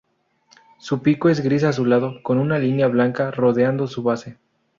[0.79, 4.39] Su pico es gris azulado con una línea blanca rodeando su base.